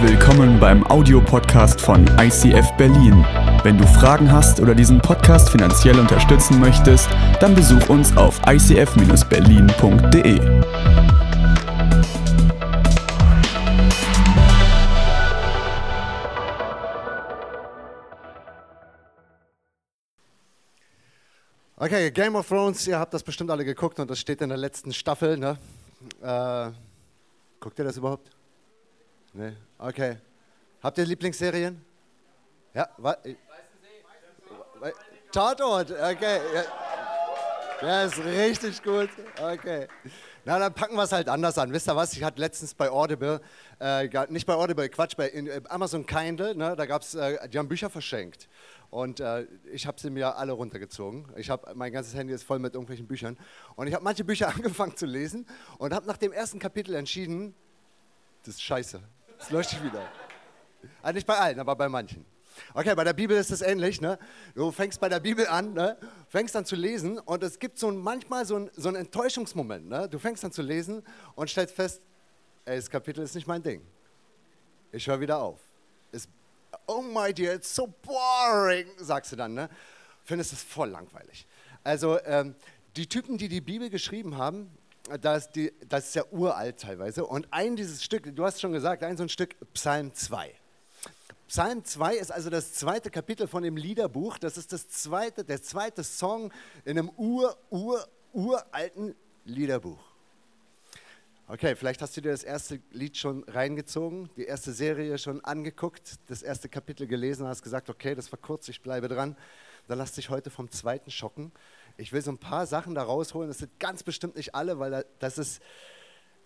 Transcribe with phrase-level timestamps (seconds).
[0.00, 3.26] Willkommen beim Audiopodcast von ICF Berlin.
[3.64, 7.08] Wenn du Fragen hast oder diesen Podcast finanziell unterstützen möchtest,
[7.40, 10.38] dann besuch uns auf icf-berlin.de.
[21.76, 24.58] Okay, Game of Thrones, ihr habt das bestimmt alle geguckt und das steht in der
[24.58, 25.36] letzten Staffel.
[25.36, 25.58] Ne?
[26.22, 26.70] Äh,
[27.58, 28.37] guckt ihr das überhaupt?
[29.32, 29.52] Nee?
[29.78, 30.16] Okay.
[30.82, 31.84] Habt ihr Lieblingsserien?
[32.74, 33.16] Ja, was?
[35.32, 36.40] Tatort, okay.
[37.82, 38.02] Ja.
[38.04, 39.10] ist richtig gut.
[39.40, 39.86] Okay.
[40.44, 41.72] Na, dann packen wir es halt anders an.
[41.72, 42.14] Wisst ihr was?
[42.14, 43.40] Ich hatte letztens bei Audible,
[43.80, 47.68] äh, nicht bei Audible, Quatsch, bei äh, Amazon Kindle, ne, da gab's, äh, die haben
[47.68, 48.48] Bücher verschenkt.
[48.90, 51.26] Und äh, ich habe sie mir alle runtergezogen.
[51.36, 53.36] Ich habe mein ganzes Handy ist voll mit irgendwelchen Büchern.
[53.76, 57.54] Und ich habe manche Bücher angefangen zu lesen und habe nach dem ersten Kapitel entschieden,
[58.44, 59.02] das ist scheiße.
[59.50, 60.06] Lösche ich wieder.
[61.02, 62.24] Also nicht bei allen, aber bei manchen.
[62.74, 64.00] Okay, bei der Bibel ist es ähnlich.
[64.00, 64.18] Ne?
[64.54, 65.96] Du fängst bei der Bibel an, ne?
[66.28, 69.88] fängst dann zu lesen und es gibt so ein, manchmal so, ein, so einen Enttäuschungsmoment.
[69.88, 70.08] Ne?
[70.08, 71.02] Du fängst dann zu lesen
[71.34, 72.02] und stellst fest,
[72.64, 73.82] ey, das Kapitel ist nicht mein Ding.
[74.92, 75.60] Ich höre wieder auf.
[76.12, 76.28] Ist,
[76.86, 79.54] oh my dear, it's so boring, sagst du dann.
[79.54, 79.68] Ne?
[80.24, 81.46] Findest es voll langweilig.
[81.84, 82.54] Also ähm,
[82.96, 84.70] die Typen, die die Bibel geschrieben haben,
[85.20, 87.24] das, die, das ist ja uralt teilweise.
[87.24, 90.54] Und ein dieses Stück, du hast schon gesagt, ein so ein Stück Psalm 2.
[91.48, 94.38] Psalm 2 ist also das zweite Kapitel von dem Liederbuch.
[94.38, 96.52] Das ist das zweite, der zweite Song
[96.84, 99.98] in einem ur, ur, uralten Liederbuch.
[101.50, 106.16] Okay, vielleicht hast du dir das erste Lied schon reingezogen, die erste Serie schon angeguckt,
[106.26, 109.34] das erste Kapitel gelesen, hast gesagt, okay, das war kurz, ich bleibe dran.
[109.86, 111.50] Dann lass dich heute vom zweiten schocken.
[111.98, 113.48] Ich will so ein paar Sachen da rausholen.
[113.48, 115.60] Das sind ganz bestimmt nicht alle, weil das ist,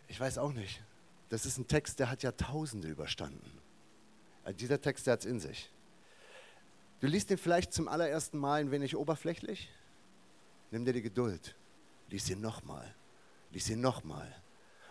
[0.08, 0.83] ich weiß auch nicht,
[1.28, 3.61] das ist ein Text, der hat Jahrtausende überstanden.
[4.45, 5.70] Also dieser Text, der hat es in sich.
[7.01, 9.70] Du liest ihn vielleicht zum allerersten Mal ein wenig oberflächlich.
[10.70, 11.55] Nimm dir die Geduld.
[12.08, 12.95] Lies ihn nochmal.
[13.51, 14.35] Lies ihn nochmal.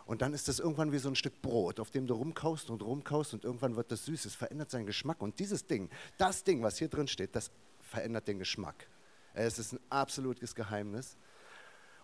[0.06, 2.82] Und dann ist das irgendwann wie so ein Stück Brot, auf dem du rumkaust und
[2.82, 4.26] rumkaust und irgendwann wird das süß.
[4.26, 5.22] Es verändert seinen Geschmack.
[5.22, 8.88] Und dieses Ding, das Ding, was hier drin steht, das verändert den Geschmack.
[9.34, 11.16] Es ist ein absolutes Geheimnis.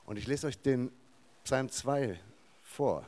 [0.05, 0.91] Und ich lese euch den
[1.43, 2.19] Psalm 2
[2.63, 3.05] vor.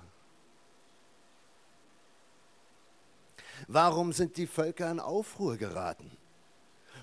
[3.67, 6.11] Warum sind die Völker in Aufruhr geraten?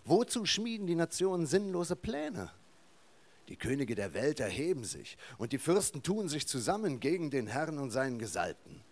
[0.05, 2.51] Wozu schmieden die Nationen sinnlose Pläne?
[3.49, 7.79] Die Könige der Welt erheben sich und die Fürsten tun sich zusammen gegen den Herrn
[7.79, 8.83] und seinen Gesalbten.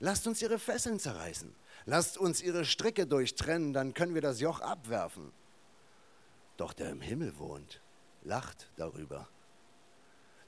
[0.00, 1.54] Lasst uns ihre Fesseln zerreißen.
[1.84, 5.32] Lasst uns ihre Stricke durchtrennen, dann können wir das Joch abwerfen.
[6.62, 7.80] Doch der im Himmel wohnt,
[8.22, 9.28] lacht darüber.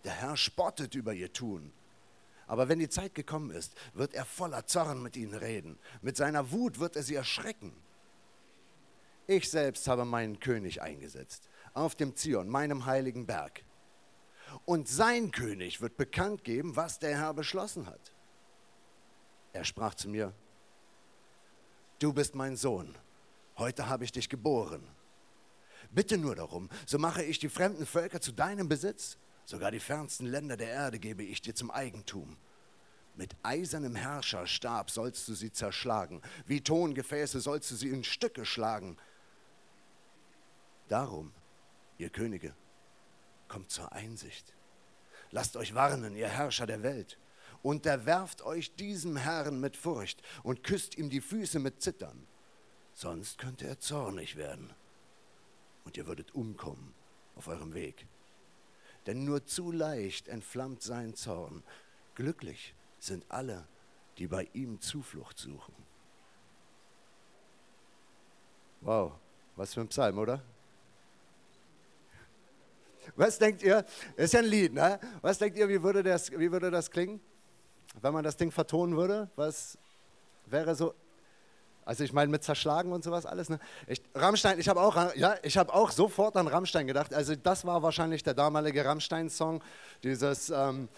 [0.05, 1.73] Der Herr spottet über ihr Tun.
[2.47, 5.77] Aber wenn die Zeit gekommen ist, wird er voller Zorn mit ihnen reden.
[6.03, 7.73] Mit seiner Wut wird er sie erschrecken.
[9.27, 13.65] Ich selbst habe meinen König eingesetzt, auf dem Zion, meinem heiligen Berg.
[14.67, 18.15] Und sein König wird bekannt geben, was der Herr beschlossen hat.
[19.53, 20.33] Er sprach zu mir,
[21.99, 22.95] du bist mein Sohn,
[23.57, 24.89] heute habe ich dich geboren.
[25.95, 29.17] Bitte nur darum, so mache ich die fremden Völker zu deinem Besitz.
[29.45, 32.37] Sogar die fernsten Länder der Erde gebe ich dir zum Eigentum.
[33.15, 38.97] Mit eisernem Herrscherstab sollst du sie zerschlagen, wie Tongefäße sollst du sie in Stücke schlagen.
[40.89, 41.33] Darum,
[41.99, 42.57] ihr Könige,
[43.47, 44.53] kommt zur Einsicht.
[45.31, 47.19] Lasst euch warnen, ihr Herrscher der Welt.
[47.63, 52.27] Unterwerft euch diesem Herrn mit Furcht und küsst ihm die Füße mit Zittern.
[52.95, 54.75] Sonst könnte er zornig werden
[55.85, 56.95] und ihr würdet umkommen
[57.37, 58.07] auf eurem Weg.
[59.07, 61.63] Denn nur zu leicht entflammt sein Zorn.
[62.15, 63.67] Glücklich sind alle,
[64.19, 65.75] die bei ihm Zuflucht suchen.
[68.81, 69.13] Wow,
[69.57, 70.43] was für ein Psalm, oder?
[73.17, 73.85] Was denkt ihr?
[74.17, 74.99] Ist ja ein Lied, ne?
[75.21, 77.21] Was denkt ihr, wie würde das, wie würde das klingen,
[78.01, 79.31] wenn man das Ding vertonen würde?
[79.37, 79.79] Was
[80.47, 80.95] wäre so
[81.85, 83.49] also ich meine mit zerschlagen und sowas alles.
[83.49, 83.59] Ne?
[83.87, 87.13] Ich, Rammstein, ich habe auch, ja, ich auch sofort an Rammstein gedacht.
[87.15, 89.63] Also das war wahrscheinlich der damalige Rammstein-Song,
[90.03, 90.89] dieses ähm,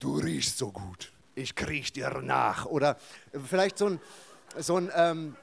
[0.00, 2.64] Du riechst so gut, ich kriech dir nach.
[2.64, 2.96] Oder
[3.44, 4.00] vielleicht so ein,
[4.58, 5.36] so ein ähm,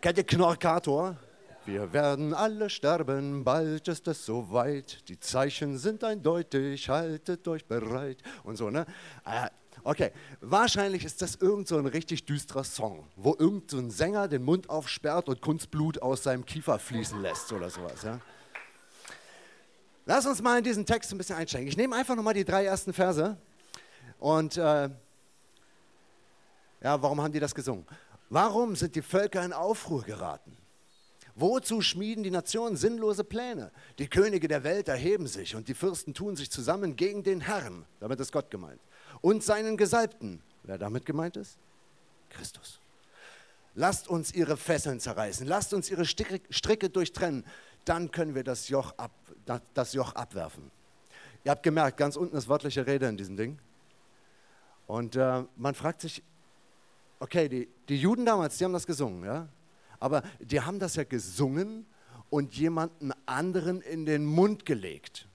[0.00, 1.16] kennt ihr Knorkator?
[1.64, 5.08] Wir werden alle sterben, bald ist es soweit.
[5.08, 8.18] Die Zeichen sind eindeutig, haltet euch bereit.
[8.44, 8.86] Und so, ne?
[9.24, 9.48] Äh,
[9.84, 14.28] Okay, wahrscheinlich ist das irgend so ein richtig düsterer Song, wo irgend so ein Sänger
[14.28, 18.02] den Mund aufsperrt und Kunstblut aus seinem Kiefer fließen lässt oder sowas.
[18.02, 18.20] Ja?
[20.06, 21.68] Lass uns mal in diesen Text ein bisschen einsteigen.
[21.68, 23.36] Ich nehme einfach nochmal die drei ersten Verse
[24.18, 24.88] und äh,
[26.82, 27.86] ja, warum haben die das gesungen?
[28.28, 30.56] Warum sind die Völker in Aufruhr geraten?
[31.38, 33.70] Wozu schmieden die Nationen sinnlose Pläne?
[33.98, 37.84] Die Könige der Welt erheben sich und die Fürsten tun sich zusammen gegen den Herrn,
[38.00, 38.80] damit ist Gott gemeint,
[39.20, 40.42] und seinen Gesalbten.
[40.62, 41.58] Wer damit gemeint ist?
[42.30, 42.80] Christus.
[43.74, 47.44] Lasst uns ihre Fesseln zerreißen, lasst uns ihre Stricke durchtrennen,
[47.84, 49.12] dann können wir das Joch, ab,
[49.74, 50.70] das Joch abwerfen.
[51.44, 53.58] Ihr habt gemerkt, ganz unten ist wörtliche Rede in diesem Ding.
[54.86, 56.22] Und äh, man fragt sich,
[57.20, 59.46] okay, die, die Juden damals, die haben das gesungen, ja?
[60.00, 61.86] Aber die haben das ja gesungen
[62.30, 65.28] und jemanden anderen in den Mund gelegt.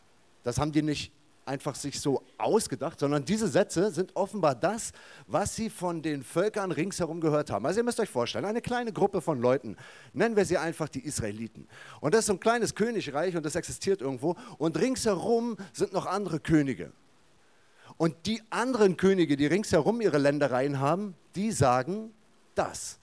[0.44, 1.14] Das haben die nicht
[1.46, 4.92] einfach sich so ausgedacht, sondern diese Sätze sind offenbar das,
[5.28, 7.66] was sie von den Völkern ringsherum gehört haben.
[7.66, 9.76] Also ihr müsst euch vorstellen, eine kleine Gruppe von Leuten,
[10.14, 11.68] nennen wir sie einfach die Israeliten.
[12.00, 16.06] Und das ist so ein kleines Königreich und das existiert irgendwo und ringsherum sind noch
[16.06, 16.94] andere Könige.
[17.98, 22.14] Und die anderen Könige, die ringsherum ihre Ländereien haben, die sagen
[22.56, 23.01] das.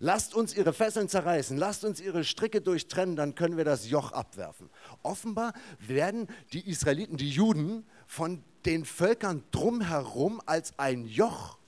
[0.00, 4.12] Lasst uns ihre Fesseln zerreißen, lasst uns ihre Stricke durchtrennen, dann können wir das Joch
[4.12, 4.70] abwerfen.
[5.02, 11.58] Offenbar werden die Israeliten, die Juden, von den Völkern drumherum als ein Joch,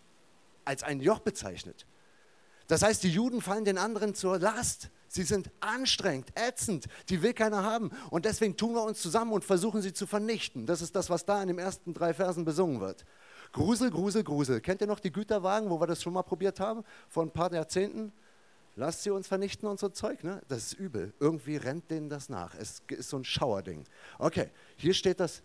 [0.65, 1.87] als ein Joch bezeichnet.
[2.67, 4.91] Das heißt, die Juden fallen den anderen zur Last.
[5.09, 7.91] Sie sind anstrengend, ätzend, die will keiner haben.
[8.11, 10.67] Und deswegen tun wir uns zusammen und versuchen sie zu vernichten.
[10.67, 13.05] Das ist das, was da in den ersten drei Versen besungen wird.
[13.57, 14.61] Grusel, Grusel, Grusel.
[14.61, 17.51] Kennt ihr noch die Güterwagen, wo wir das schon mal probiert haben, vor ein paar
[17.51, 18.13] Jahrzehnten?
[18.75, 20.43] Lasst sie uns vernichten so Zeug, ne?
[20.47, 21.15] Das ist übel.
[21.21, 22.55] Irgendwie rennt denen das nach.
[22.55, 23.85] Es ist so ein Schauerding.
[24.19, 25.43] Okay, hier steht das,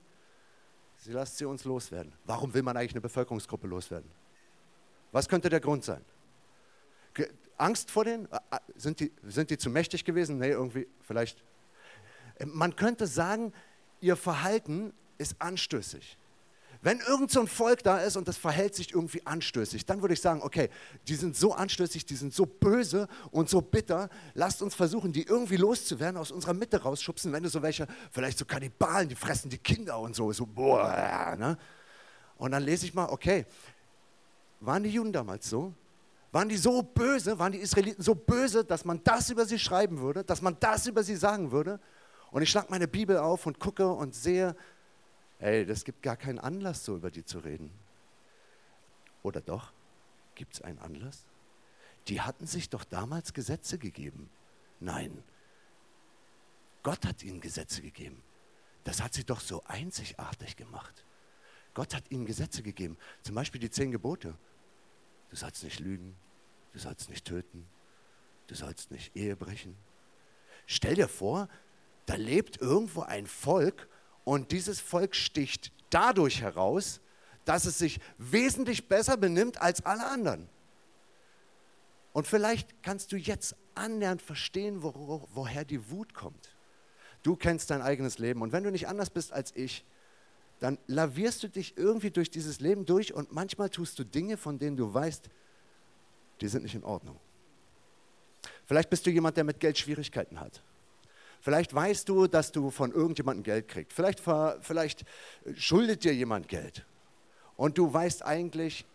[0.98, 2.12] sie lasst sie uns loswerden.
[2.26, 4.12] Warum will man eigentlich eine Bevölkerungsgruppe loswerden?
[5.14, 6.04] Was könnte der Grund sein?
[7.56, 8.28] Angst vor denen?
[8.76, 10.38] Sind die, sind die zu mächtig gewesen?
[10.38, 11.42] Nee, irgendwie, vielleicht.
[12.44, 13.54] Man könnte sagen,
[14.02, 16.18] ihr Verhalten ist anstößig.
[16.84, 20.16] Wenn irgend so ein Volk da ist und das verhält sich irgendwie anstößig, dann würde
[20.16, 20.70] ich sagen, okay,
[21.08, 25.24] die sind so anstößig, die sind so böse und so bitter, lasst uns versuchen, die
[25.24, 29.50] irgendwie loszuwerden, aus unserer Mitte rausschubsen, wenn du so welche, vielleicht so Kannibalen, die fressen
[29.50, 31.58] die Kinder und so, so boah, ne?
[32.38, 33.46] Und dann lese ich mal, okay,
[34.60, 35.74] waren die Juden damals so?
[36.32, 40.00] Waren die so böse, waren die Israeliten so böse, dass man das über sie schreiben
[40.00, 41.80] würde, dass man das über sie sagen würde?
[42.32, 44.56] Und ich schlage meine Bibel auf und gucke und sehe,
[45.42, 47.72] Ey, das gibt gar keinen Anlass, so über die zu reden.
[49.24, 49.74] Oder doch?
[50.36, 51.26] Gibt es einen Anlass?
[52.08, 54.30] Die hatten sich doch damals Gesetze gegeben.
[54.80, 55.24] Nein,
[56.84, 58.24] Gott hat ihnen Gesetze gegeben.
[58.84, 61.06] Das hat sie doch so einzigartig gemacht.
[61.74, 62.98] Gott hat ihnen Gesetze gegeben.
[63.22, 64.36] Zum Beispiel die zehn Gebote.
[65.30, 66.16] Du sollst nicht lügen,
[66.74, 67.66] du sollst nicht töten,
[68.48, 69.78] du sollst nicht Ehe brechen.
[70.66, 71.48] Stell dir vor,
[72.06, 73.88] da lebt irgendwo ein Volk
[74.24, 77.02] und dieses Volk sticht dadurch heraus,
[77.46, 80.48] dass es sich wesentlich besser benimmt als alle anderen.
[82.14, 86.56] Und vielleicht kannst du jetzt annähernd verstehen, wo, woher die Wut kommt.
[87.24, 89.86] Du kennst dein eigenes Leben und wenn du nicht anders bist als ich,
[90.60, 94.60] dann lavierst du dich irgendwie durch dieses Leben durch und manchmal tust du Dinge, von
[94.60, 95.30] denen du weißt,
[96.42, 97.20] die sind nicht in Ordnung.
[98.66, 100.64] Vielleicht bist du jemand, der mit Geld Schwierigkeiten hat.
[101.42, 103.94] Vielleicht weißt du, dass du von irgendjemandem Geld kriegst.
[103.94, 104.22] Vielleicht,
[104.62, 105.04] vielleicht
[105.56, 106.86] schuldet dir jemand Geld.
[107.58, 108.86] Und du weißt eigentlich,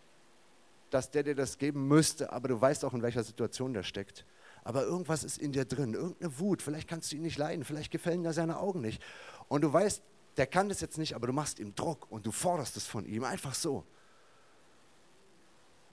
[0.89, 4.25] dass der dir das geben müsste, aber du weißt auch, in welcher Situation der steckt.
[4.63, 6.61] Aber irgendwas ist in dir drin, irgendeine Wut.
[6.61, 9.01] Vielleicht kannst du ihn nicht leiden, vielleicht gefallen dir seine Augen nicht.
[9.49, 10.01] Und du weißt,
[10.37, 13.05] der kann das jetzt nicht, aber du machst ihm Druck und du forderst es von
[13.05, 13.85] ihm, einfach so.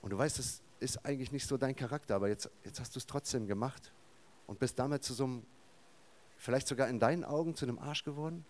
[0.03, 2.99] Und du weißt, das ist eigentlich nicht so dein Charakter, aber jetzt, jetzt hast du
[2.99, 3.93] es trotzdem gemacht
[4.47, 5.47] und bist damit zu so einem
[6.37, 8.45] Vielleicht sogar in deinen Augen zu einem Arsch geworden?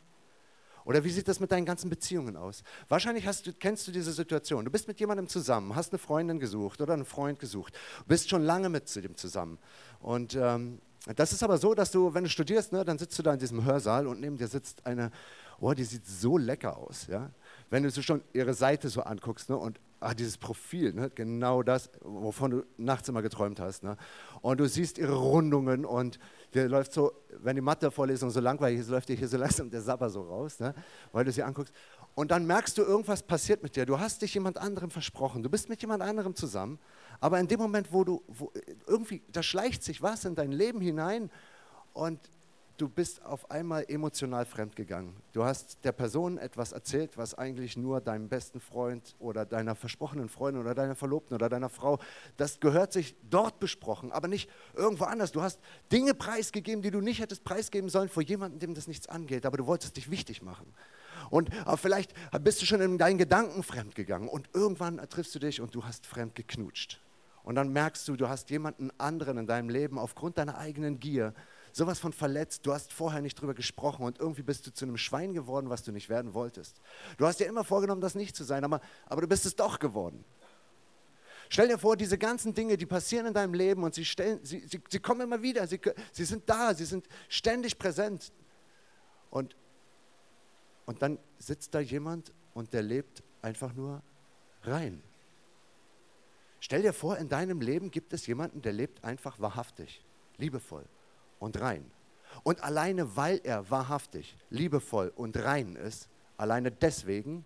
[0.85, 2.63] Oder wie sieht das mit deinen ganzen Beziehungen aus?
[2.89, 4.65] Wahrscheinlich du, kennst du diese Situation.
[4.65, 7.75] Du bist mit jemandem zusammen, hast eine Freundin gesucht oder einen Freund gesucht,
[8.07, 9.59] bist schon lange mit dem zusammen.
[10.01, 10.81] Und ähm,
[11.17, 13.39] das ist aber so, dass du, wenn du studierst, ne, dann sitzt du da in
[13.39, 15.11] diesem Hörsaal und neben dir sitzt eine,
[15.61, 17.07] oh, die sieht so lecker aus.
[17.09, 17.31] Ja?
[17.71, 21.63] Wenn du so schon ihre Seite so anguckst ne, und ah, dieses Profil, ne, genau
[21.63, 23.83] das, wovon du nachts immer geträumt hast.
[23.83, 23.99] Ne?
[24.41, 26.19] Und du siehst ihre Rundungen und
[26.55, 29.81] der läuft so, wenn die Mathe-Vorlesung so langweilig ist, läuft dir hier so langsam der
[29.81, 30.75] Sabber so raus, ne?
[31.13, 31.75] weil du sie anguckst.
[32.15, 33.85] Und dann merkst du, irgendwas passiert mit dir.
[33.85, 35.43] Du hast dich jemand anderem versprochen.
[35.43, 36.79] Du bist mit jemand anderem zusammen.
[37.21, 38.53] Aber in dem Moment, wo du, wo
[38.87, 41.29] irgendwie, da schleicht sich was in dein Leben hinein
[41.93, 42.21] und
[42.77, 45.15] du bist auf einmal emotional fremdgegangen.
[45.33, 50.29] Du hast der Person etwas erzählt, was eigentlich nur deinem besten Freund oder deiner versprochenen
[50.29, 51.99] Freundin oder deiner Verlobten oder deiner Frau,
[52.37, 55.33] das gehört sich dort besprochen, aber nicht irgendwo anders.
[55.33, 55.61] Du hast
[55.93, 59.57] Dinge preisgegeben, die du nicht hättest preisgeben sollen vor jemandem, dem das nichts angeht, aber
[59.57, 60.73] du wolltest dich wichtig machen.
[61.31, 62.13] Und vielleicht
[62.43, 66.07] bist du schon in deinen Gedanken fremdgegangen und irgendwann triffst du dich und du hast
[66.07, 67.01] fremd geknutscht.
[67.45, 71.35] Und dann merkst du, du hast jemanden anderen in deinem Leben aufgrund deiner eigenen Gier
[71.75, 72.65] sowas von verletzt.
[72.65, 75.83] Du hast vorher nicht drüber gesprochen und irgendwie bist du zu einem Schwein geworden, was
[75.83, 76.81] du nicht werden wolltest.
[77.19, 79.81] Du hast dir immer vorgenommen, das nicht zu sein, aber, aber du bist es doch
[79.81, 80.25] geworden.
[81.49, 84.61] Stell dir vor, diese ganzen Dinge, die passieren in deinem Leben und sie, stellen, sie,
[84.61, 85.81] sie, sie kommen immer wieder, sie,
[86.13, 88.33] sie sind da, sie sind ständig präsent.
[89.31, 89.57] Und,
[90.87, 94.01] und dann sitzt da jemand und der lebt einfach nur
[94.63, 95.03] rein.
[96.61, 100.03] Stell dir vor, in deinem Leben gibt es jemanden, der lebt einfach wahrhaftig,
[100.39, 100.87] liebevoll
[101.45, 101.91] und rein.
[102.43, 107.45] Und alleine weil er wahrhaftig, liebevoll und rein ist, alleine deswegen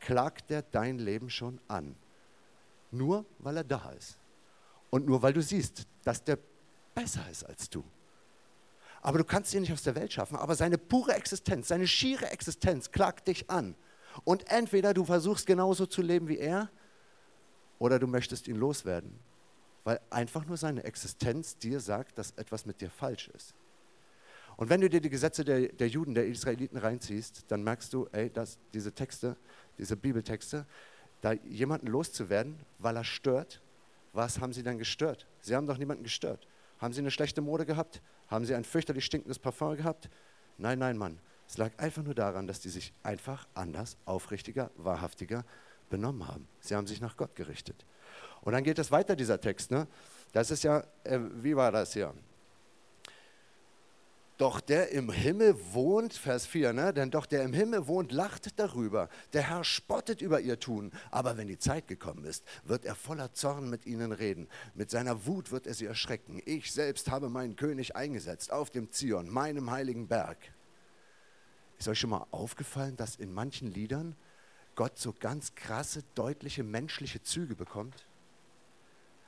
[0.00, 1.94] klagt er dein Leben schon an.
[2.90, 4.18] Nur weil er da ist.
[4.90, 6.38] Und nur weil du siehst, dass der
[6.94, 7.84] besser ist als du.
[9.02, 10.36] Aber du kannst ihn nicht aus der Welt schaffen.
[10.36, 13.76] Aber seine pure Existenz, seine schiere Existenz klagt dich an.
[14.24, 16.70] Und entweder du versuchst genauso zu leben wie er
[17.78, 19.18] oder du möchtest ihn loswerden,
[19.86, 23.54] weil einfach nur seine Existenz dir sagt, dass etwas mit dir falsch ist.
[24.56, 28.08] Und wenn du dir die Gesetze der, der Juden, der Israeliten reinziehst, dann merkst du,
[28.10, 29.36] ey, dass diese Texte,
[29.78, 30.66] diese Bibeltexte,
[31.20, 33.62] da jemanden loszuwerden, weil er stört,
[34.12, 35.28] was haben sie dann gestört?
[35.40, 36.48] Sie haben doch niemanden gestört.
[36.80, 38.02] Haben sie eine schlechte Mode gehabt?
[38.26, 40.10] Haben sie ein fürchterlich stinkendes Parfum gehabt?
[40.58, 41.20] Nein, nein, Mann.
[41.46, 45.44] Es lag einfach nur daran, dass die sich einfach anders, aufrichtiger, wahrhaftiger
[45.90, 46.48] benommen haben.
[46.58, 47.86] Sie haben sich nach Gott gerichtet.
[48.42, 49.70] Und dann geht es weiter, dieser Text.
[49.70, 49.86] Ne?
[50.32, 52.14] Das ist ja, äh, wie war das hier?
[54.38, 56.92] Doch der im Himmel wohnt, Vers 4, ne?
[56.92, 59.08] denn doch der im Himmel wohnt, lacht darüber.
[59.32, 60.92] Der Herr spottet über ihr Tun.
[61.10, 64.46] Aber wenn die Zeit gekommen ist, wird er voller Zorn mit ihnen reden.
[64.74, 66.42] Mit seiner Wut wird er sie erschrecken.
[66.44, 70.36] Ich selbst habe meinen König eingesetzt auf dem Zion, meinem heiligen Berg.
[71.78, 74.16] Ist euch schon mal aufgefallen, dass in manchen Liedern
[74.74, 78.06] Gott so ganz krasse, deutliche menschliche Züge bekommt?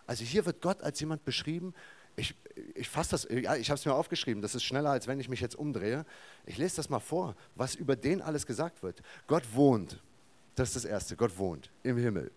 [0.08, 1.74] Also hier wird Gott als jemand beschrieben,
[2.16, 2.34] ich,
[2.74, 5.28] ich fasse das, ja, ich habe es mir aufgeschrieben, das ist schneller, als wenn ich
[5.28, 6.04] mich jetzt umdrehe.
[6.46, 9.02] Ich lese das mal vor, was über den alles gesagt wird.
[9.26, 10.02] Gott wohnt,
[10.54, 12.32] das ist das Erste, Gott wohnt im Himmel.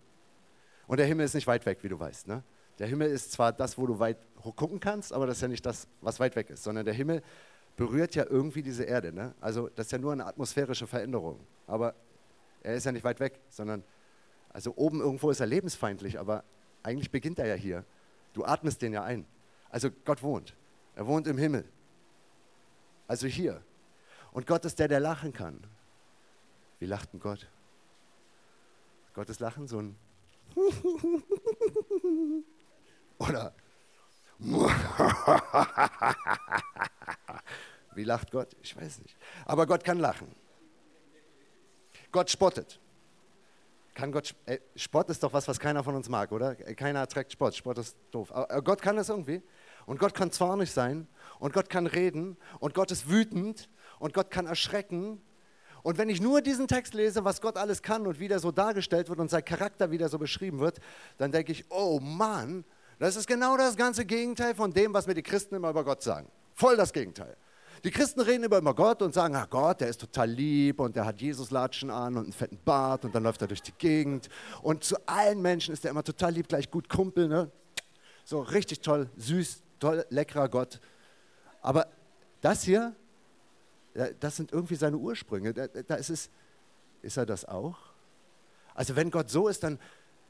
[0.86, 2.28] Und der Himmel ist nicht weit weg, wie du weißt.
[2.28, 2.44] Ne?
[2.78, 5.66] Der Himmel ist zwar das, wo du weit gucken kannst, aber das ist ja nicht
[5.66, 7.24] das, was weit weg ist, sondern der Himmel
[7.78, 9.14] berührt ja irgendwie diese Erde.
[9.14, 9.34] Ne?
[9.40, 11.40] Also das ist ja nur eine atmosphärische Veränderung.
[11.68, 11.96] Aber
[12.64, 13.82] er ist ja nicht weit weg, sondern,
[14.50, 16.44] also oben irgendwo ist er lebensfeindlich, aber
[16.84, 17.86] eigentlich beginnt er ja hier.
[18.34, 19.26] Du atmest den ja ein.
[19.70, 20.56] Also Gott wohnt.
[20.96, 21.66] Er wohnt im Himmel.
[23.08, 23.62] Also hier.
[24.32, 25.62] Und Gott ist der, der lachen kann.
[26.80, 27.48] Wie lacht denn Gott?
[29.14, 29.96] Gottes Lachen so ein
[33.18, 33.54] oder
[37.94, 38.56] wie lacht Gott?
[38.62, 39.16] Ich weiß nicht.
[39.46, 40.34] Aber Gott kann lachen.
[42.12, 42.80] Gott spottet.
[43.94, 46.56] Kann Gott, äh, Sport ist doch was, was keiner von uns mag, oder?
[46.56, 47.56] Keiner trägt Sport.
[47.56, 48.34] Sport ist doof.
[48.34, 49.42] Aber Gott kann das irgendwie.
[49.86, 51.08] Und Gott kann zornig sein
[51.40, 53.70] und Gott kann reden und Gott ist wütend
[54.00, 55.22] und Gott kann erschrecken.
[55.84, 58.52] Und wenn ich nur diesen Text lese, was Gott alles kann und wie der so
[58.52, 60.80] dargestellt wird und sein Charakter wieder so beschrieben wird,
[61.18, 62.64] dann denke ich, oh Mann,
[63.00, 66.04] das ist genau das ganze Gegenteil von dem, was mir die Christen immer über Gott
[66.04, 66.30] sagen.
[66.54, 67.36] Voll das Gegenteil.
[67.84, 70.96] Die Christen reden über immer Gott und sagen, ach Gott, der ist total lieb und
[70.96, 74.30] der hat Jesus-Latschen an und einen fetten Bart und dann läuft er durch die Gegend.
[74.62, 77.28] Und zu allen Menschen ist er immer total lieb, gleich gut Kumpel.
[77.28, 77.50] Ne?
[78.24, 80.80] So richtig toll, süß, toll, leckerer Gott.
[81.62, 81.88] Aber
[82.42, 82.96] das hier,
[84.20, 85.54] das sind irgendwie seine Ursprünge.
[85.54, 86.30] Da ist es,
[87.02, 87.78] ist er das auch?
[88.76, 89.80] Also wenn Gott so ist, dann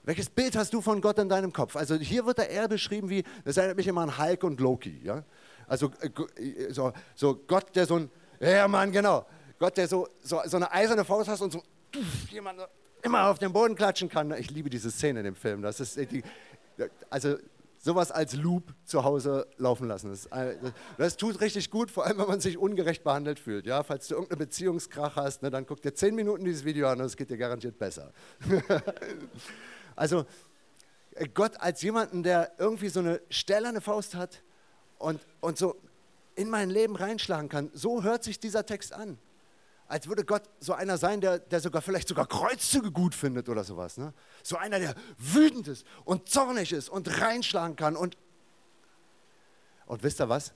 [0.03, 1.75] welches Bild hast du von Gott in deinem Kopf?
[1.75, 4.99] Also hier wird er eher beschrieben wie, das erinnert mich immer an Hulk und Loki.
[5.03, 5.23] Ja?
[5.71, 8.11] Also äh, äh, so, so Gott, der so ein,
[8.41, 9.25] ja Mann, genau,
[9.57, 11.63] Gott, der so, so, so eine eiserne Faust hat und so
[12.29, 12.59] jemand
[13.03, 14.33] immer auf den Boden klatschen kann.
[14.33, 15.61] Ich liebe diese Szene in dem Film.
[15.61, 16.23] Das ist die,
[17.09, 17.37] also
[17.77, 20.09] sowas als Loop zu Hause laufen lassen.
[20.09, 20.57] Das, äh,
[20.97, 23.65] das, tut richtig gut, vor allem wenn man sich ungerecht behandelt fühlt.
[23.65, 23.81] Ja?
[23.83, 27.05] Falls du irgendeine Beziehungskrach hast, ne, dann guck dir zehn Minuten dieses Video an und
[27.05, 28.11] es geht dir garantiert besser.
[29.95, 30.25] also
[31.15, 34.43] äh, Gott als jemanden, der irgendwie so eine stählerne Faust hat
[35.01, 35.75] und, und so
[36.35, 39.17] in mein Leben reinschlagen kann, so hört sich dieser Text an
[39.91, 43.65] als würde Gott so einer sein, der, der sogar vielleicht sogar Kreuzzüge gut findet oder
[43.65, 43.97] sowas.
[43.97, 44.13] Ne?
[44.41, 47.97] So einer, der wütend ist und zornig ist und reinschlagen kann.
[47.97, 48.17] Und,
[49.87, 50.53] und wisst ihr was?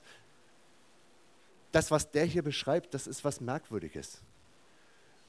[1.73, 4.21] Das, was der hier beschreibt, das ist was Merkwürdiges.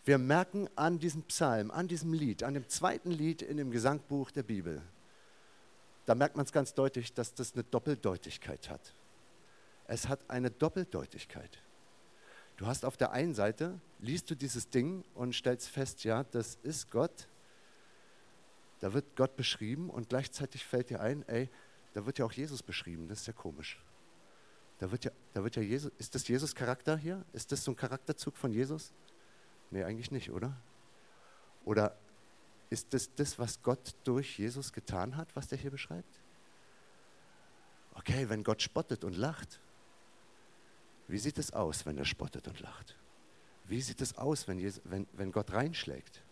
[0.04, 4.30] Wir merken an diesem Psalm, an diesem Lied, an dem zweiten Lied in dem Gesangbuch
[4.30, 4.82] der Bibel,
[6.04, 8.94] da merkt man es ganz deutlich, dass das eine Doppeldeutigkeit hat.
[9.88, 11.59] Es hat eine Doppeldeutigkeit.
[12.57, 16.57] Du hast auf der einen Seite, liest du dieses Ding und stellst fest, ja, das
[16.62, 17.28] ist Gott,
[18.81, 21.49] Da wird Gott beschrieben und gleichzeitig fällt dir ein, ey,
[21.95, 23.09] da wird ja auch Jesus beschrieben.
[23.09, 23.83] Das ist ja komisch.
[24.78, 27.25] Da wird ja, da wird ja Jesus, ist das Jesus Charakter hier?
[27.33, 28.93] Ist das so ein Charakterzug von Jesus?
[29.71, 30.61] Nee, eigentlich nicht, oder?
[31.64, 31.97] Oder
[32.69, 36.21] ist das das, was Gott durch Jesus getan hat, was der hier beschreibt?
[37.95, 39.61] Okay, wenn Gott spottet und lacht,
[41.08, 42.96] wie sieht es aus, wenn er spottet und lacht?
[43.64, 46.22] Wie sieht es aus, wenn, Jesus, wenn, wenn Gott reinschlägt?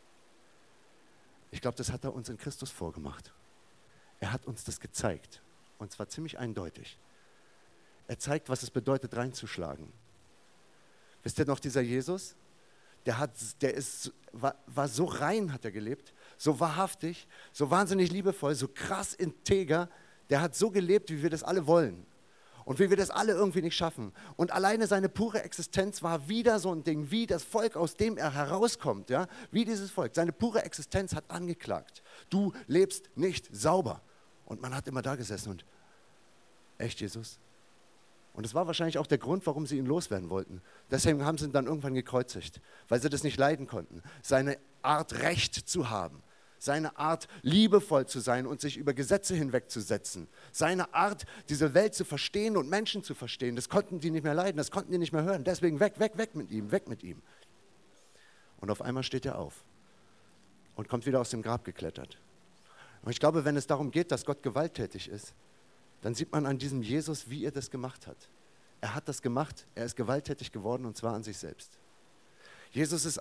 [1.50, 3.32] Ich glaube, das hat er uns in Christus vorgemacht.
[4.20, 5.42] Er hat uns das gezeigt.
[5.78, 6.98] Und zwar ziemlich eindeutig.
[8.06, 9.92] Er zeigt, was es bedeutet, reinzuschlagen.
[11.22, 12.36] Wisst ihr noch, dieser Jesus,
[13.06, 13.30] der, hat,
[13.62, 18.68] der ist, war, war so rein, hat er gelebt, so wahrhaftig, so wahnsinnig liebevoll, so
[18.68, 19.88] krass integer,
[20.30, 22.06] der hat so gelebt, wie wir das alle wollen.
[22.64, 24.12] Und wie wir das alle irgendwie nicht schaffen.
[24.37, 28.16] Und alleine seine pure Existenz war wieder so ein Ding, wie das Volk, aus dem
[28.16, 30.14] er herauskommt, ja, wie dieses Volk.
[30.14, 32.02] Seine pure Existenz hat angeklagt.
[32.30, 34.00] Du lebst nicht sauber.
[34.47, 35.64] Und man hat immer da gesessen und,
[36.78, 37.38] echt Jesus?
[38.35, 40.61] Und das war wahrscheinlich auch der Grund, warum sie ihn loswerden wollten.
[40.90, 44.02] Deswegen haben sie ihn dann irgendwann gekreuzigt, weil sie das nicht leiden konnten.
[44.23, 46.23] Seine Art, Recht zu haben,
[46.64, 52.04] seine Art, liebevoll zu sein und sich über Gesetze hinwegzusetzen, seine Art, diese Welt zu
[52.04, 55.12] verstehen und Menschen zu verstehen, das konnten die nicht mehr leiden, das konnten die nicht
[55.12, 55.44] mehr hören.
[55.44, 57.23] Deswegen weg, weg, weg mit ihm, weg mit ihm.
[58.61, 59.62] Und auf einmal steht er auf
[60.76, 62.18] und kommt wieder aus dem Grab geklettert.
[63.02, 65.35] Und ich glaube, wenn es darum geht, dass Gott gewalttätig ist,
[66.00, 68.16] dann sieht man an diesem Jesus, wie er das gemacht hat.
[68.80, 71.78] Er hat das gemacht, er ist gewalttätig geworden und zwar an sich selbst.
[72.74, 73.20] Jesus ist,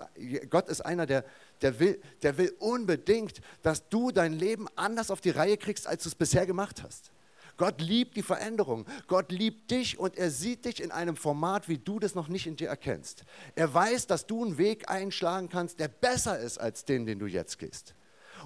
[0.50, 1.24] Gott ist einer, der,
[1.62, 6.02] der, will, der will unbedingt, dass du dein Leben anders auf die Reihe kriegst, als
[6.02, 7.12] du es bisher gemacht hast.
[7.56, 8.84] Gott liebt die Veränderung.
[9.06, 12.48] Gott liebt dich und er sieht dich in einem Format, wie du das noch nicht
[12.48, 13.24] in dir erkennst.
[13.54, 17.26] Er weiß, dass du einen Weg einschlagen kannst, der besser ist als den, den du
[17.26, 17.94] jetzt gehst.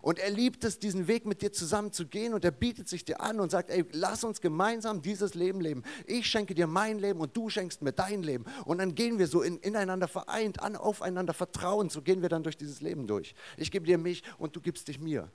[0.03, 3.05] Und er liebt es, diesen Weg mit dir zusammen zu gehen und er bietet sich
[3.05, 5.83] dir an und sagt, ey, lass uns gemeinsam dieses Leben leben.
[6.07, 8.45] Ich schenke dir mein Leben und du schenkst mir dein Leben.
[8.65, 11.91] Und dann gehen wir so in, ineinander vereint, an, aufeinander vertrauen.
[11.91, 13.35] So gehen wir dann durch dieses Leben durch.
[13.57, 15.31] Ich gebe dir mich und du gibst dich mir.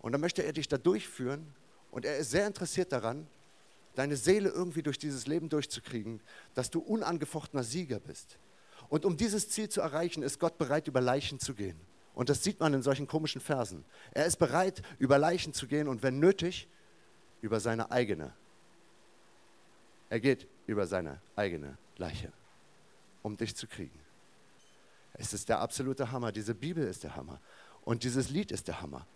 [0.00, 1.46] Und dann möchte er dich da durchführen
[1.90, 3.26] und er ist sehr interessiert daran,
[3.94, 6.20] deine Seele irgendwie durch dieses Leben durchzukriegen,
[6.54, 8.38] dass du unangefochtener Sieger bist.
[8.88, 11.78] Und um dieses Ziel zu erreichen, ist Gott bereit, über Leichen zu gehen.
[12.14, 13.84] Und das sieht man in solchen komischen Versen.
[14.12, 16.68] Er ist bereit, über Leichen zu gehen und wenn nötig,
[17.40, 18.32] über seine eigene.
[20.10, 22.32] Er geht über seine eigene Leiche,
[23.22, 23.98] um dich zu kriegen.
[25.14, 26.32] Es ist der absolute Hammer.
[26.32, 27.40] Diese Bibel ist der Hammer.
[27.82, 29.06] Und dieses Lied ist der Hammer.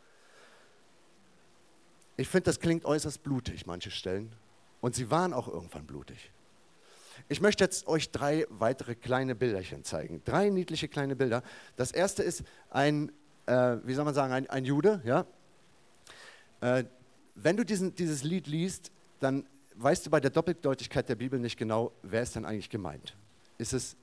[2.17, 4.33] Ich finde, das klingt äußerst blutig, manche Stellen.
[4.81, 6.33] Und sie waren auch irgendwann blutig.
[7.29, 10.23] Ich möchte jetzt euch drei weitere kleine Bilderchen zeigen.
[10.25, 11.43] Drei niedliche kleine Bilder.
[11.77, 13.13] Das erste ist ein,
[13.47, 15.01] äh, wie soll man sagen, ein, ein Jude.
[15.05, 15.27] Ja?
[16.61, 16.85] Äh,
[17.35, 21.59] wenn du diesen, dieses Lied liest, dann weißt du bei der Doppeldeutigkeit der Bibel nicht
[21.59, 23.17] genau, wer ist denn eigentlich gemeint.
[23.59, 23.97] Ist es,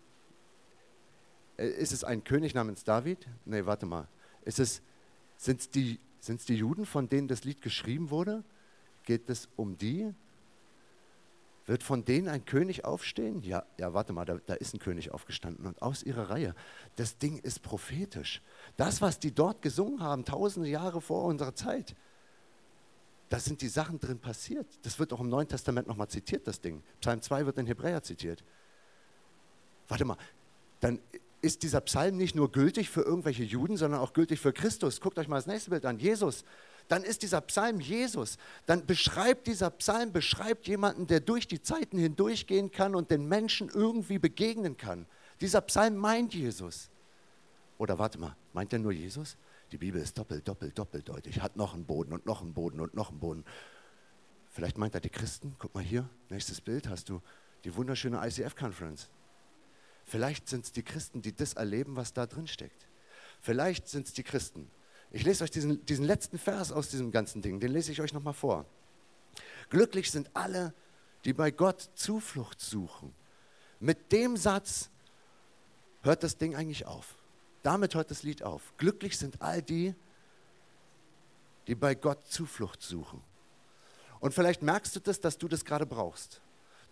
[1.58, 3.28] äh, ist es ein König namens David?
[3.46, 4.08] Nee, warte mal.
[4.44, 4.82] Ist es,
[5.38, 8.44] sind es die, die Juden, von denen das Lied geschrieben wurde?
[9.04, 10.14] Geht es um die?
[11.66, 13.42] Wird von denen ein König aufstehen?
[13.42, 16.56] Ja, ja warte mal, da, da ist ein König aufgestanden und aus ihrer Reihe.
[16.98, 18.42] Das Ding ist prophetisch.
[18.76, 21.96] Das, was die dort gesungen haben, tausende Jahre vor unserer Zeit,
[23.30, 24.68] da sind die Sachen drin passiert.
[24.84, 26.84] Das wird auch im Neuen Testament nochmal zitiert, das Ding.
[27.00, 28.44] Psalm 2 wird in Hebräer zitiert.
[29.88, 30.18] Warte mal,
[30.82, 31.00] dann
[31.42, 35.02] ist dieser Psalm nicht nur gültig für irgendwelche Juden, sondern auch gültig für Christus.
[35.02, 35.98] Guckt euch mal das nächste Bild an.
[35.98, 36.44] Jesus
[36.88, 38.38] dann ist dieser Psalm Jesus.
[38.66, 43.70] Dann beschreibt dieser Psalm, beschreibt jemanden, der durch die Zeiten hindurchgehen kann und den Menschen
[43.70, 45.06] irgendwie begegnen kann.
[45.42, 46.90] Dieser Psalm meint Jesus.
[47.78, 49.38] Oder warte mal, meint er nur Jesus?
[49.72, 52.94] Die Bibel ist doppelt, doppelt, doppeldeutig, hat noch einen Boden und noch einen Boden und
[52.94, 53.44] noch einen Boden.
[54.52, 55.56] Vielleicht meint er die Christen.
[55.58, 57.22] Guck mal hier, nächstes Bild hast du
[57.64, 59.10] die wunderschöne ICF-Conference.
[60.06, 62.88] Vielleicht sind es die Christen, die das erleben, was da drin steckt.
[63.42, 64.70] Vielleicht sind es die Christen,
[65.14, 68.14] ich lese euch diesen, diesen letzten Vers aus diesem ganzen Ding, den lese ich euch
[68.14, 68.66] nochmal vor.
[69.70, 70.74] Glücklich sind alle,
[71.24, 73.14] die bei Gott Zuflucht suchen.
[73.80, 74.90] Mit dem Satz
[76.02, 77.16] hört das Ding eigentlich auf.
[77.62, 78.74] Damit hört das Lied auf.
[78.78, 79.96] Glücklich sind all die,
[81.68, 83.22] die bei Gott Zuflucht suchen.
[84.20, 86.42] Und vielleicht merkst du das, dass du das gerade brauchst.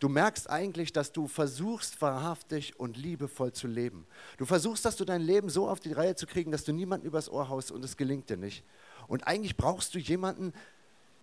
[0.02, 4.08] Du merkst eigentlich, dass du versuchst, wahrhaftig und liebevoll zu leben.
[4.40, 7.06] Du versuchst, dass du dein Leben so auf die Reihe zu kriegen, dass du niemanden
[7.06, 8.64] übers Ohr haust und es gelingt dir nicht.
[9.08, 10.54] Und eigentlich brauchst du jemanden,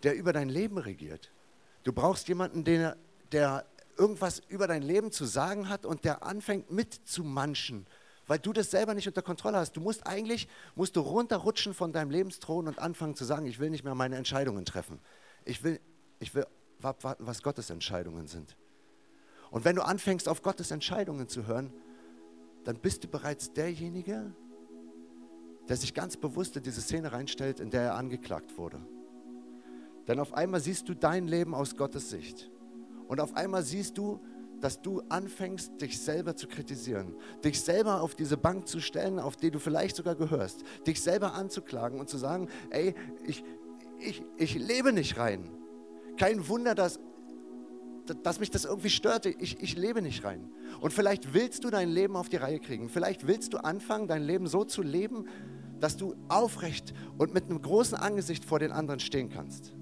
[0.04, 1.32] der über dein Leben regiert.
[1.82, 2.96] Du brauchst jemanden, der,
[3.32, 7.84] der irgendwas über dein Leben zu sagen hat und der anfängt mitzumanschen,
[8.28, 9.72] weil du das selber nicht unter Kontrolle hast.
[9.72, 13.70] Du musst eigentlich, musst du runterrutschen von deinem Lebensthron und anfangen zu sagen, ich will
[13.70, 15.00] nicht mehr meine Entscheidungen treffen.
[15.44, 15.80] Ich will,
[16.20, 16.46] ich will
[16.80, 18.56] abwarten, was Gottes Entscheidungen sind.
[19.50, 21.72] Und wenn du anfängst, auf Gottes Entscheidungen zu hören,
[22.64, 24.34] dann bist du bereits derjenige,
[25.68, 28.80] der sich ganz bewusst in diese Szene reinstellt, in der er angeklagt wurde.
[30.06, 32.50] Denn auf einmal siehst du dein Leben aus Gottes Sicht.
[33.06, 34.20] Und auf einmal siehst du,
[34.60, 39.36] dass du anfängst, dich selber zu kritisieren, dich selber auf diese Bank zu stellen, auf
[39.36, 43.44] die du vielleicht sogar gehörst, dich selber anzuklagen und zu sagen, ey, ich,
[44.00, 45.48] ich, ich lebe nicht rein.
[46.16, 46.98] Kein Wunder, dass,
[48.22, 49.26] dass mich das irgendwie stört.
[49.26, 50.50] Ich, ich lebe nicht rein.
[50.80, 52.88] Und vielleicht willst du dein Leben auf die Reihe kriegen.
[52.88, 55.26] Vielleicht willst du anfangen, dein Leben so zu leben,
[55.80, 59.72] dass du aufrecht und mit einem großen Angesicht vor den anderen stehen kannst.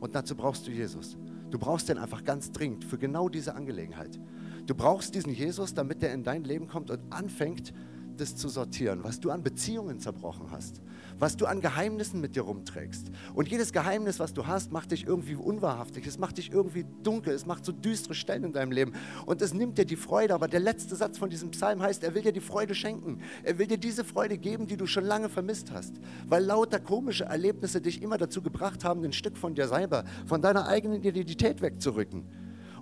[0.00, 1.16] Und dazu brauchst du Jesus.
[1.50, 4.18] Du brauchst den einfach ganz dringend für genau diese Angelegenheit.
[4.66, 7.72] Du brauchst diesen Jesus, damit der in dein Leben kommt und anfängt,
[8.20, 10.80] das zu sortieren, was du an Beziehungen zerbrochen hast,
[11.18, 13.10] was du an Geheimnissen mit dir rumträgst.
[13.34, 17.34] Und jedes Geheimnis, was du hast, macht dich irgendwie unwahrhaftig, es macht dich irgendwie dunkel,
[17.34, 18.92] es macht so düstere Stellen in deinem Leben
[19.26, 20.34] und es nimmt dir die Freude.
[20.34, 23.20] Aber der letzte Satz von diesem Psalm heißt, er will dir die Freude schenken.
[23.42, 25.94] Er will dir diese Freude geben, die du schon lange vermisst hast,
[26.26, 30.42] weil lauter komische Erlebnisse dich immer dazu gebracht haben, ein Stück von dir selber, von
[30.42, 32.24] deiner eigenen Identität wegzurücken.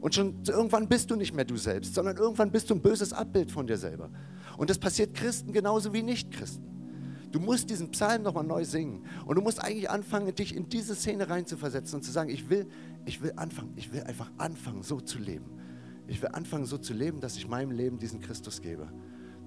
[0.03, 3.13] Und schon irgendwann bist du nicht mehr du selbst, sondern irgendwann bist du ein böses
[3.13, 4.11] Abbild von dir selber.
[4.57, 6.73] Und das passiert Christen genauso wie Nicht-Christen.
[7.33, 9.05] Du musst diesen Psalm nochmal neu singen.
[9.25, 12.67] Und du musst eigentlich anfangen, dich in diese Szene reinzuversetzen und zu sagen, ich will,
[13.07, 15.47] ich will anfangen, ich will einfach anfangen, so zu leben.
[16.07, 18.93] Ich will anfangen, so zu leben, dass ich meinem Leben diesen Christus gebe.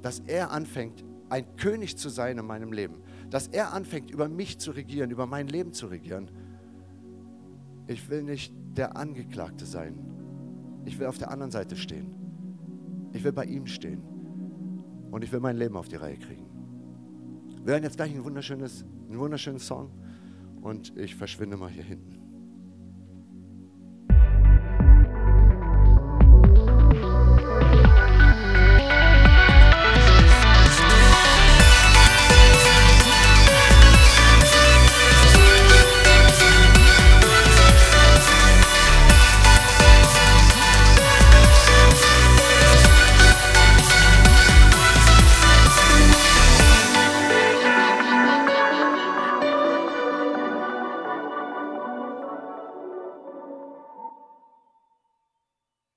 [0.02, 2.96] Dass er anfängt, ein König zu sein in meinem Leben.
[3.30, 6.32] Dass er anfängt, über mich zu regieren, über mein Leben zu regieren.
[7.86, 9.96] Ich will nicht der Angeklagte sein.
[10.86, 12.16] Ich will auf der anderen Seite stehen.
[13.14, 14.15] Ich will bei ihm stehen.
[15.16, 16.46] Und ich will mein Leben auf die Reihe kriegen.
[17.64, 19.90] Wir hören jetzt gleich ein wunderschönes, einen wunderschönen Song
[20.62, 22.15] und ich verschwinde mal hier hinten.